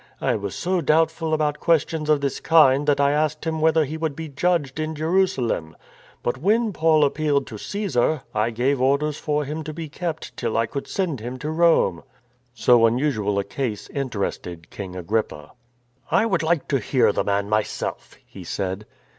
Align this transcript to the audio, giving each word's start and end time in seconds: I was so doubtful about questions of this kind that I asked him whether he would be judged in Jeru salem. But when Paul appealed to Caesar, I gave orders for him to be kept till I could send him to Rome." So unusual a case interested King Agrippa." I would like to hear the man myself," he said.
I 0.19 0.35
was 0.35 0.55
so 0.55 0.81
doubtful 0.81 1.31
about 1.31 1.59
questions 1.59 2.09
of 2.09 2.21
this 2.21 2.39
kind 2.39 2.87
that 2.87 2.99
I 2.99 3.11
asked 3.11 3.45
him 3.45 3.61
whether 3.61 3.85
he 3.85 3.97
would 3.97 4.15
be 4.15 4.29
judged 4.29 4.79
in 4.79 4.95
Jeru 4.95 5.27
salem. 5.27 5.75
But 6.23 6.39
when 6.39 6.73
Paul 6.73 7.05
appealed 7.05 7.45
to 7.45 7.59
Caesar, 7.59 8.23
I 8.33 8.49
gave 8.49 8.81
orders 8.81 9.19
for 9.19 9.45
him 9.45 9.63
to 9.63 9.71
be 9.73 9.89
kept 9.89 10.35
till 10.35 10.57
I 10.57 10.65
could 10.65 10.87
send 10.87 11.19
him 11.19 11.37
to 11.37 11.51
Rome." 11.51 12.01
So 12.55 12.87
unusual 12.87 13.37
a 13.37 13.43
case 13.43 13.89
interested 13.89 14.71
King 14.71 14.95
Agrippa." 14.95 15.51
I 16.09 16.25
would 16.25 16.41
like 16.41 16.67
to 16.69 16.79
hear 16.79 17.11
the 17.11 17.23
man 17.23 17.47
myself," 17.47 18.17
he 18.25 18.43
said. 18.43 18.87